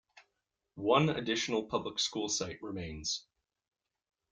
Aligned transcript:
One 0.77 1.09
additional 1.11 1.65
public 1.67 1.99
school 1.99 2.27
site 2.27 2.63
remains. 2.63 3.27